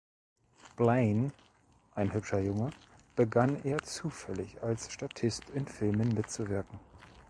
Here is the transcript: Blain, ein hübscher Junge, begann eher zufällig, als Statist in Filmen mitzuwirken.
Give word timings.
Blain, 0.77 1.31
ein 1.93 2.11
hübscher 2.11 2.39
Junge, 2.39 2.71
begann 3.15 3.63
eher 3.63 3.83
zufällig, 3.83 4.57
als 4.63 4.91
Statist 4.91 5.51
in 5.51 5.67
Filmen 5.67 6.15
mitzuwirken. 6.15 6.79